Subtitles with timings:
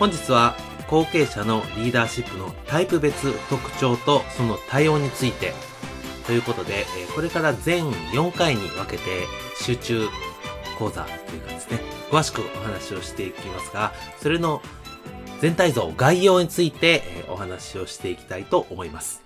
[0.00, 0.56] 本日は
[0.88, 5.52] 後継者のリーダーシップのタイプ別特徴とその対応について
[6.26, 7.84] ということで、これから全
[8.14, 9.26] 4回に分けて
[9.60, 10.08] 集中
[10.78, 14.62] 講座というかですね、詳しくお話をしていきますが、それの
[15.42, 19.22] 全体像、概要についてお話をしていきたいと思います。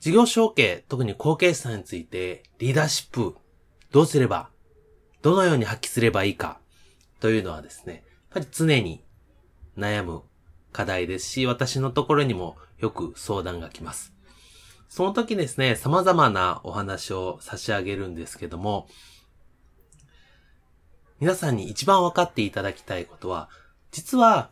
[0.00, 3.36] 事業承継、特に後継者について、リーダーシップ、
[3.90, 4.48] どうすれば、
[5.20, 6.58] どのように発揮すればいいか、
[7.22, 9.04] というのはですね、やっぱり常に
[9.78, 10.22] 悩む
[10.72, 14.12] 課題ですし、私のところにもよく相談が来ます。
[14.88, 18.88] その時ですね、様々なお話を差し上げるんですけども、
[21.20, 23.48] 皆さんに一番分かっていただきたいことは、
[23.92, 24.50] 実は、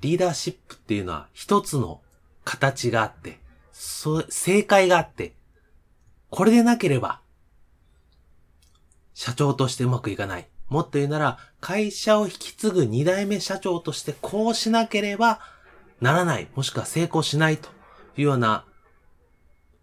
[0.00, 2.00] リーダーシップっていうのは一つの
[2.44, 3.40] 形があって、
[3.72, 5.34] そ、正解があって、
[6.30, 7.20] これでなければ、
[9.12, 10.48] 社長としてうまくいかない。
[10.70, 15.40] もっと言うなら、会社を引き継ぐ二代目社長としてこうしなければ
[16.00, 16.48] ならない。
[16.54, 17.68] もしくは成功しないと
[18.16, 18.64] いうような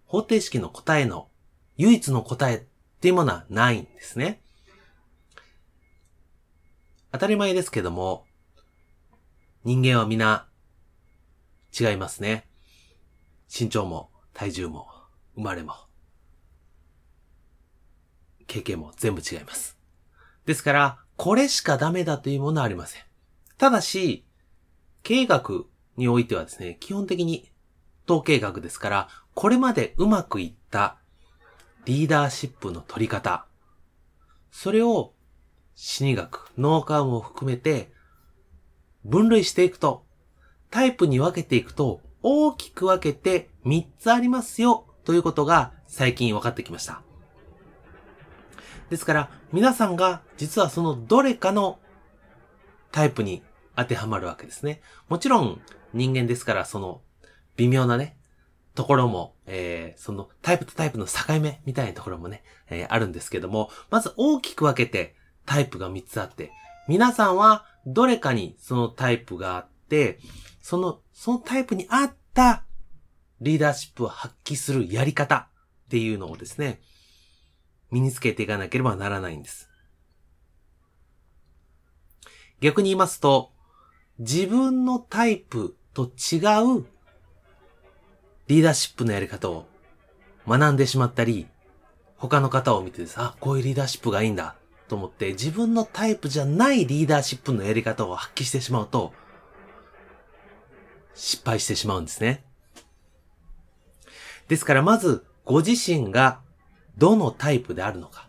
[0.05, 1.27] 方程式の答えの
[1.75, 2.61] 唯一の答えっ
[3.01, 4.41] ていうものはないんですね。
[7.11, 8.25] 当たり前ですけども、
[9.65, 10.47] 人間は皆
[11.77, 12.47] 違いますね。
[13.53, 14.87] 身長も体重も
[15.35, 15.73] 生まれも
[18.45, 19.76] 経験も全部違います。
[20.47, 23.01] ですから、これしかダメだというものはありません。
[23.57, 24.25] ただし、
[25.03, 27.51] 経営学においてはですね、基本的に
[28.07, 30.97] 統計学ですから、これまでうまくいった
[31.83, 33.45] リーダーシップの取り方、
[34.49, 35.13] それを
[35.75, 37.91] 心理学、脳幹も含めて
[39.03, 40.05] 分類していくと、
[40.71, 47.06] タイプに分けていくと、大きく分けて3つありますよということが最近分かってきました。
[48.89, 51.79] ですから、皆さんが実はそのどれかの
[52.91, 53.43] タイプに
[53.75, 54.81] 当てはまるわけですね。
[55.09, 55.61] もちろん
[55.93, 57.01] 人間ですからその
[57.55, 58.17] 微妙なね、
[58.75, 65.15] ところも、えー、そのタイプとタイプの境目みたいなところもね、えー、あるんですけども、まず大きく分けて
[65.45, 66.51] タイプが3つあって、
[66.87, 70.19] 皆さんはどれかにそのタイプがあって、
[70.61, 72.63] その、そのタイプに合った
[73.41, 75.49] リーダーシップを発揮するやり方
[75.87, 76.79] っていうのをですね、
[77.91, 79.69] 身につけていかなければならないんです。
[82.59, 83.51] 逆に言いますと、
[84.19, 86.37] 自分のタイプと違
[86.79, 86.85] う
[88.47, 89.67] リーダーシップのやり方を
[90.47, 91.47] 学んでしまったり、
[92.15, 94.55] 他の方を見てです、あ、こういうリーダーシップがいいんだ
[94.87, 99.13] と思って自分のタイプじゃないリーダーシップのやり方を発揮してしまうと、
[101.13, 102.43] 失敗してしまうんですね。
[104.47, 106.41] ですからまず、ご自身が
[106.97, 108.27] どのタイプであるのか。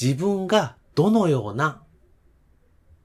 [0.00, 1.82] 自分がどのような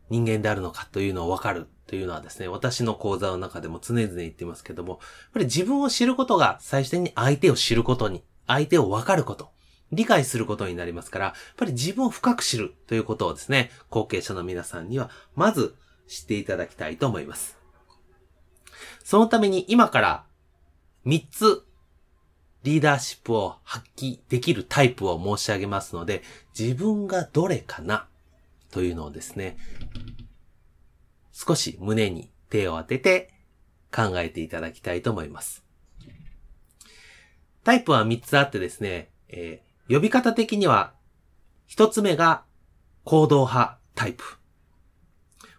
[0.09, 4.99] 人間であるのかというのをわかるというのはですね、私の講座の中でも常々言ってますけども、やっ
[5.33, 9.51] ぱり自分を知ることが最終的に相手を知ることに、相手をわかること、
[9.91, 15.75] 理解することになりますから、やっぱり自分を深く知るということをですね、後継者の皆さんには、まず
[16.07, 17.57] 知っていただきたいと思います。
[19.03, 20.25] そのために今から
[21.05, 21.65] 3つ
[22.63, 26.23] リーダーシップを発揮できるタイプを申し上げますので、
[26.57, 28.07] 自分がどれかな
[28.71, 29.57] というのをですね、
[31.31, 33.31] 少し胸に手を当てて
[33.95, 35.63] 考えていただきたいと思います。
[37.63, 40.93] タイプは3つあってですね、えー、呼び方的には、
[41.69, 42.43] 1つ目が
[43.03, 44.23] 行動派タイプ。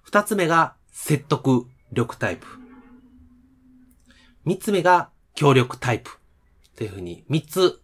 [0.02, 2.46] 二つ目が説得力タイプ。
[4.44, 6.19] 三つ目が協力タイプ。
[6.80, 7.78] というふうに三つ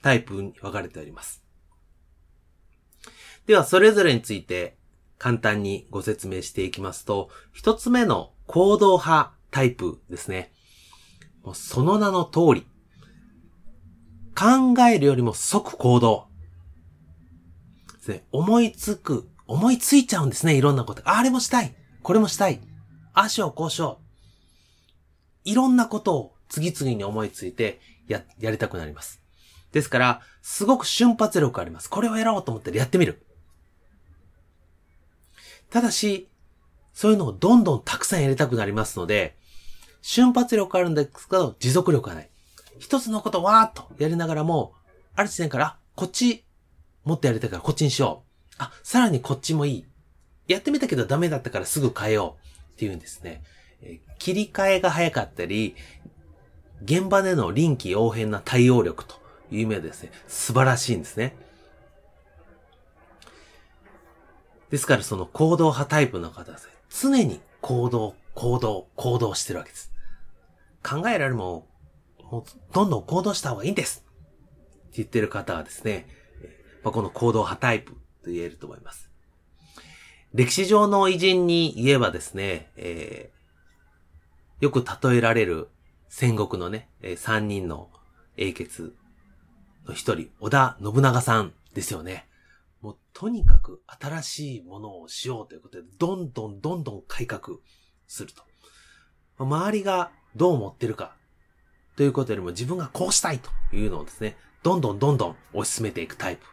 [0.00, 1.44] タイプに分かれております。
[3.46, 4.78] では、それぞれについて
[5.18, 10.50] 簡単にご説明していきますと、一つ目の行動派タイプですね。
[11.42, 12.66] もうその名の通り、
[14.34, 16.28] 考えるよりも即行動。
[18.32, 21.02] 思いつく、思いついちゃうんですね、いろんなこと。
[21.04, 21.74] あれもしたい。
[22.02, 22.62] これもしたい。
[23.12, 25.50] ああしよう、こうしよう。
[25.50, 29.20] いろんなことを次々に思いついて、や、やりたくなります。
[29.72, 31.88] ですから、すごく瞬発力あります。
[31.88, 33.24] これをやろうと思ったらやってみる。
[35.70, 36.28] ただし、
[36.92, 39.36] そういうのをどんどんたくさんやりたくなりますので、
[40.02, 42.30] 瞬発力あるんですけど、持続力がない。
[42.78, 44.74] 一つのことわーっとやりながらも、
[45.14, 46.44] ある時点から、こっち、
[47.04, 48.54] もっとやりたいからこっちにしよう。
[48.58, 49.84] あ、さらにこっちもいい。
[50.48, 52.72] やってみたけどダメだったからすぐ変えよう。
[52.72, 53.42] っていうんですね。
[54.18, 55.76] 切り替えが早かったり、
[56.82, 59.16] 現場での臨機応変な対応力と
[59.50, 61.36] いう意味でですね、素晴らしいんですね。
[64.70, 69.92] ですからその行動派タイプの方はですね、常に行動、行動、行動してるわけです。
[70.82, 71.66] 考えられるも
[72.30, 76.06] もうどんどん行動した方がいいんですって言ってる方はですね、
[76.84, 77.92] まあ、この行動派タイプ
[78.24, 79.10] と言えると思います。
[80.32, 85.68] 歴史上の偉人に言えばですね、えー、よく例えられる
[86.10, 87.88] 戦国のね、えー、3人の
[88.36, 88.94] 英傑
[89.86, 92.26] の一人、織田信長さんですよね。
[92.82, 97.58] もうとにかく新しいものをしようということで、どんどんどんどん改革
[98.08, 98.42] すると。
[99.38, 101.14] 周りがどう思ってるか
[101.96, 106.44] ということよりも自分がこうしたいというのをですね、どんどんどんどん推し進めていくタイプ。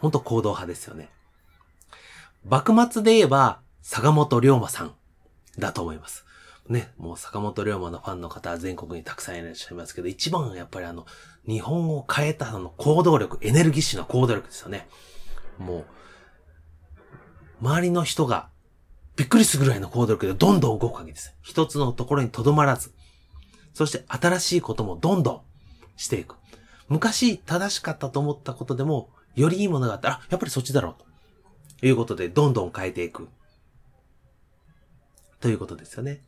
[0.00, 1.08] ほんと行動派ですよね。
[2.44, 4.94] 幕末で言えば、坂本龍馬さん
[5.56, 6.26] だと思います。
[6.68, 11.06] ね、もう坂本龍馬のファンの方は全国にたくさんいらっしゃいますけど、一番はやっぱりあの、
[11.46, 14.88] 日本を変えたあの行動力、エネルギッシュな行動力ですよね。
[15.58, 15.86] もう、
[17.60, 18.48] 周りの人が
[19.16, 21.34] びっくりするぐらいの行動力でどんどん動くわけです。
[21.42, 22.92] 一つのところに留まらず、
[23.72, 25.40] そして新しいこともどんどん
[25.96, 26.36] していく。
[26.88, 33.28] 昔正しかったと思ったことでも、よりいいものがあったら、やっぱりそっちだろうということで、どんどん変えていく。
[35.40, 36.22] ということですよね。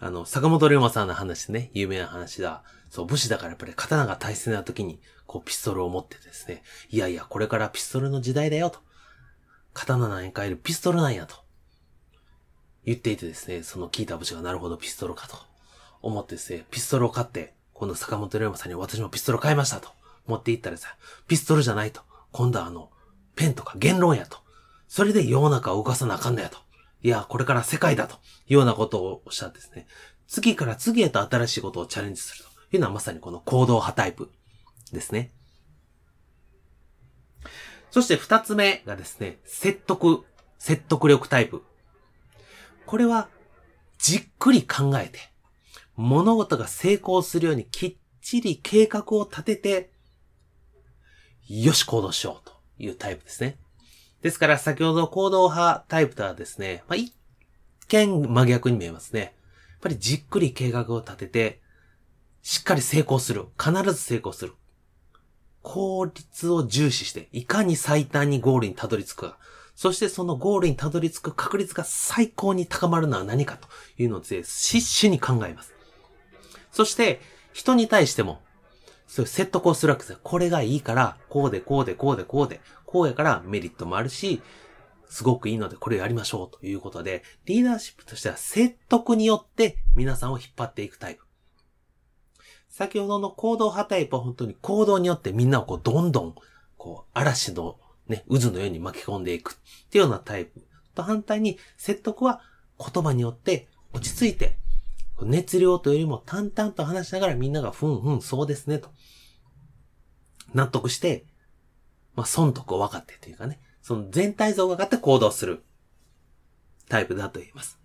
[0.00, 2.62] あの、坂本龍馬さんの話ね、有名な話だ。
[2.90, 8.78] そう、武士だからやっぱり刀が大切な時に、こう、ピストルを持ってですね、いやいや、これからピストルの時代だよと。
[9.74, 11.36] 刀なんや変えるピストルなんやと。
[12.84, 15.36] 言っていてですね、その聞いた武士がなるほどピストルかと
[16.00, 19.90] 思ってですね、ピストルを買って、今度坂本龍馬さんに私もピストル買いましたと
[20.26, 20.96] 持って行ったらさ、
[21.26, 22.02] ピストルじゃないと。
[22.32, 22.90] 今度はあの、
[23.34, 24.38] ペンとか言論やと。
[24.88, 26.58] それで世の中を動かさなあかんのやと。
[27.02, 28.16] いや、これから世界だと
[28.48, 29.86] いうようなことをおっしゃってですね、
[30.26, 34.30] 次から次へと新しいことをチャレンジするというのはまさにこの行動派タイプ
[34.92, 35.32] ですね。
[37.90, 40.24] そして二つ目がですね、説得、
[40.58, 41.62] 説得力タイプ。
[42.86, 43.28] これは、
[43.98, 45.18] じっくり考えて、
[45.96, 49.90] 物事が成功するようにきっちり計画を立てて、
[51.48, 53.58] よし行動しようというタイプですね。
[54.22, 57.12] ですから先ほど行動派タイプとはですね、まあ、一
[57.88, 59.20] 見真逆に見えますね。
[59.20, 59.30] やっ
[59.80, 61.60] ぱりじっくり計画を立てて、
[62.42, 63.46] しっかり成功する。
[63.58, 64.54] 必ず成功する。
[65.62, 69.38] 効率を重視して、いかに最短にゴールにたどり着くか。
[69.74, 75.72] そしてそのゴールにたどり着く確率が最高に高まるのは何かというのをですね、必死に考えます。
[76.72, 77.20] そして、
[77.52, 78.40] 人に対しても、
[79.08, 80.18] そういう説得をするわけですよ。
[80.22, 84.40] これがいいから、こうでこうでこうでこうで、こうやからメリットもあるし、
[85.08, 91.24] すごくいいのでこれやりましょうということで、リーダーシップとしては説得によって皆さんを引っ張っていくタイプ。
[92.68, 96.34] 先ほどの行動派タイプは本当に行動によってみんなをこうどんどん、
[96.76, 100.64] こう嵐のね、渦のように巻き込んでいくっていうようなタイプ。
[100.94, 102.40] と反対に説得は
[102.78, 104.58] 言葉によって落ち着いて、
[105.22, 108.90] 熱量というよりも淡々と話しながらみんながふんふんそうですねと。
[110.54, 111.26] 納得して、
[112.14, 115.64] まあ損得を分かってというかね、その全体像が分かって行動する
[116.88, 117.78] タイプだと言います。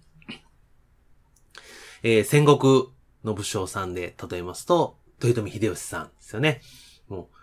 [2.03, 2.87] えー、戦国
[3.23, 6.61] の武将さんで例えますと、豊臣秀吉さんですよね。
[7.07, 7.35] もう、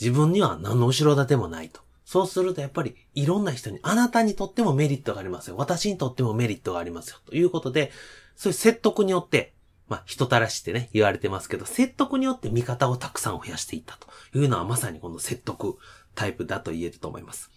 [0.00, 1.80] 自分には何の後ろ盾もないと。
[2.04, 5.56] そうするとやっぱりいろんな人に、あなたにとってもメリットがありますよ。
[5.56, 7.18] 私にとってもメリットがありますよ。
[7.26, 7.92] ということで、
[8.38, 9.52] そういう説得によって、
[9.88, 14.06] まあ、人たらしってね、言われてますけど、説得によって味方をたくさん増やしていったと
[14.38, 15.76] いうのはまさにこの説得
[16.14, 17.50] タイプだと言えると思います。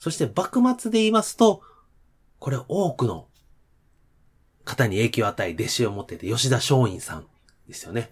[0.00, 1.60] そして幕末で言いますと、
[2.38, 3.28] これ多くの
[4.64, 7.26] 方に影響を与え、弟子を持ってて、吉田松陰さん
[7.68, 8.10] ですよね。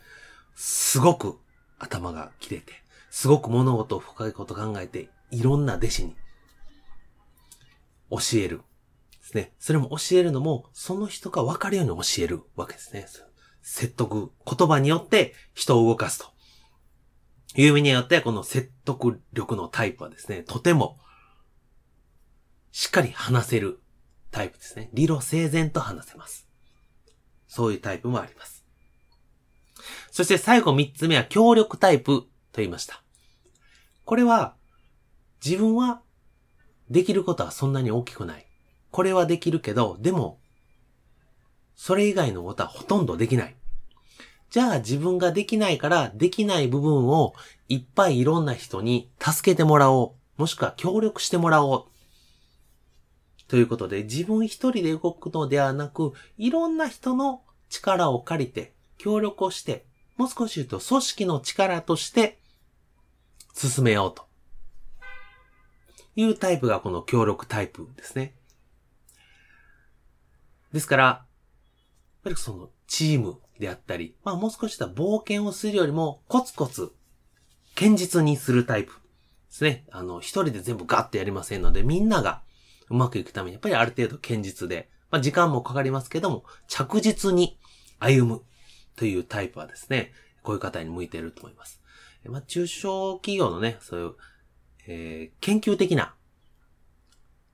[0.55, 1.39] すごく
[1.79, 2.75] 頭が切れて、
[3.11, 6.17] すごく物事を深いこと考えて、いろんな弟子に
[8.11, 8.61] 教える。
[9.37, 9.52] ね。
[9.59, 13.07] それも教えるのも、その人が分かるように教えるわけですね。
[13.62, 16.26] 説得、言葉によって人を動かすと。
[17.57, 20.99] いう意味によって、この説得力のタイプはですね、とても、
[22.73, 23.81] しっかり話せる
[24.31, 24.90] タイプですね。
[24.93, 26.49] 理路整然と話せます。
[27.49, 28.64] そういうタイプもあります。
[30.11, 33.02] そして最後三つ目は協力タイプと言いました。
[34.05, 34.57] これは、
[35.45, 36.02] 自分は
[36.90, 38.47] できることはそんなに大きくない。
[38.90, 40.38] これはできるけど、でも、
[41.75, 43.57] それ以外のことはほとんどできない。
[44.50, 47.35] じゃあ自分ができないからできない部分を
[47.69, 50.40] いっぱいいろんな人に助けてもらおう。
[50.40, 51.85] もしくは協力してもらおう。
[53.49, 59.85] ということで自分一人で動くのではなく、いろんな人の力を借りて協力をして、
[60.16, 62.38] もう少し言うと組織の力として
[63.55, 64.26] 進めようと。
[66.16, 68.36] いうタイプがこの協力タイプですね。
[70.76, 71.26] ですから、やっ
[72.25, 76.92] ぱりそのチームであったり、まあもう少しした冒険をするよりもコツコツ、
[77.75, 78.99] 堅実にするタイプで
[79.49, 79.87] すね。
[79.90, 82.42] あの、一人で全部ガッとやりませんので、みんなが
[82.90, 87.59] うまくいくために、やっぱりある程度堅実で、まあ時間もかかりますけども、着実に
[87.99, 88.42] 歩む
[88.97, 91.80] というタイプはですね、こういう方に向いていると思います。
[92.26, 94.14] まあ中小企業のね、そういう、
[94.88, 96.14] えー、研究的な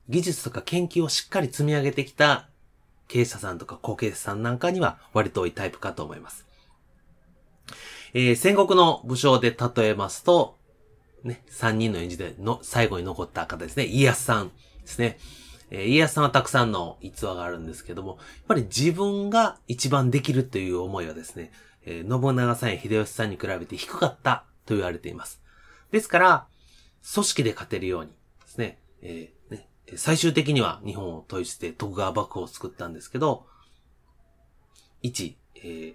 [0.09, 2.49] 技術とか研究をしっかり積み上げてきた
[3.09, 6.47] 経営者さんとか後継者さんなんかには割と多いタイプかと思います。
[8.15, 10.59] えー、戦国の武将で例えますと、
[11.25, 14.53] ね、三人の演じでの最後に残った方ですね、家康さんで
[14.87, 15.19] すね。
[15.71, 18.19] えー、家康さんはたくさんの逸話があるんですけども、やっ
[18.49, 21.53] ぱり自分が一番できるという思いはですね、
[21.85, 25.43] えー、信長さんや秀吉さんに比べて低かったと言われています。
[25.91, 26.47] ですから、
[27.15, 28.15] 組織で勝てるようにで
[28.47, 29.42] すね、えー
[29.97, 33.47] 最終的には日本を統一して徳川幕府を作ったんですけど、
[35.03, 35.95] 一、えー、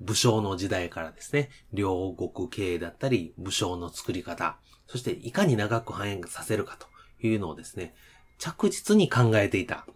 [0.00, 6.86] 武将の時代からですね、両国経営だったり、武将の作り方、そしていかに長く繁栄させるかと
[7.26, 7.94] いうのをですね、
[8.38, 9.86] 着実に考えていた。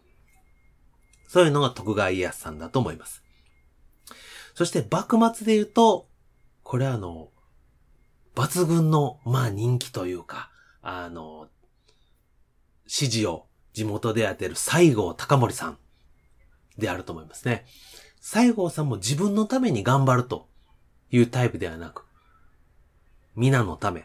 [1.29, 3.23] そういうのが徳川家康さんだと思います。
[4.55, 6.09] そして幕末で言うと、
[6.63, 7.31] これはあの、
[8.35, 10.51] 抜群の、まあ人気というか、
[10.83, 11.49] あの、
[12.93, 15.79] 支持を地元で当てる西郷隆盛さん
[16.77, 17.65] であると思いますね。
[18.21, 20.47] 西郷さんも自分のために頑張ると
[21.11, 22.05] いうタイプではなく、
[23.35, 24.01] 皆のため、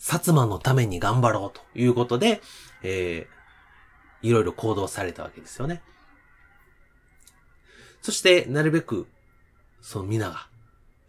[0.00, 2.40] 薩摩のために頑張ろうということで、
[2.82, 5.80] えー、いろいろ行動されたわけですよね。
[8.00, 9.06] そして、なるべく、
[9.80, 10.48] その皆が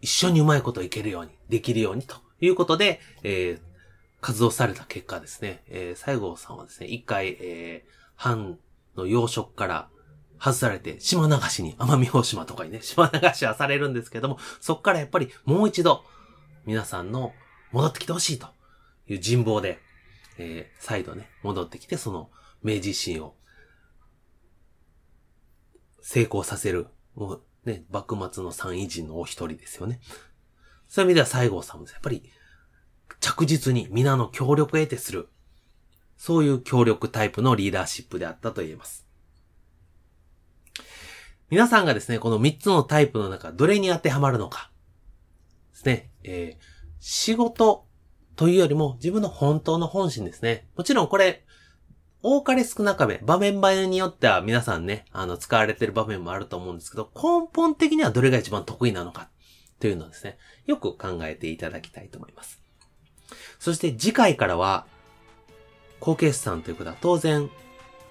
[0.00, 3.73] 一緒にうまいこといけるように、できるようにということで、えー、
[4.24, 8.58] 活動された結果ですね、えー、西郷さんはですね、一回、えー、藩
[8.96, 9.90] の養殖から
[10.38, 16.06] 外されて、島流しに、奄美大島とかにね、 島流しはされるんですけども、そっからやっぱりもう一度、
[16.64, 17.34] 皆さんの
[17.70, 18.46] 戻ってきてほしいと
[19.08, 19.78] いう人望で、
[20.38, 22.30] えー、再度ね、戻ってきて、その
[22.62, 23.36] 明治維新を
[26.00, 30.00] 成功させる、もうね、幕末の三偉人のお一人ですよね。
[30.88, 32.22] そういう意味では西郷さんもやっぱり
[33.20, 35.28] 着実に皆の協力を得てする。
[36.16, 39.06] そういう協力タイプのリーダーシップであったと言えます。
[41.50, 44.70] 皆さんがですね、この3つのタイプの中、どれに当てはまるのか。
[45.72, 46.10] ですね。
[46.22, 46.64] えー、
[47.00, 47.86] 仕事
[48.36, 50.68] というよりも自分の本当の本心ですね。
[50.76, 51.44] もちろんこれ、
[52.22, 59.28] 多かれ少なかれ、場面場面によっては皆さんね、あの、使われてる場面もあると思うんですけど、根本的にはどれが一番得意なのか
[59.78, 62.63] というのをですね、よく考えていただきたいと思います。
[63.58, 64.86] そして次回からは、
[66.00, 67.50] 後継者さんということは当然、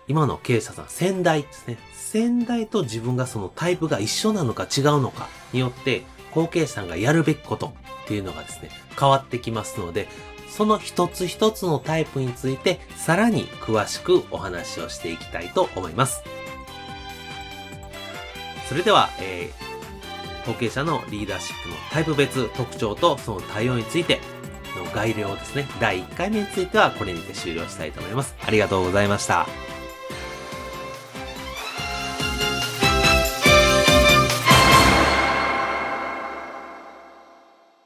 [0.08, 1.78] 今の経営者さん、先代ですね。
[1.94, 10.08] 先代と自分がそのタイプが一緒なのか違うのかによって、後継者さんがやるべきことっていうのがですね、変わってきますので、
[10.50, 16.24] その一つ一つのタイプについてさらに詳しくお話をしていきたいと思います。
[18.70, 24.22] それでは、えー、後継者のリーダーシップのタイプ別特徴とその対応について
[24.76, 25.68] の概要ですね。
[25.80, 28.36] 第1回目についてはこれにて終了したいと思います。
[28.46, 29.73] ありがとうございました。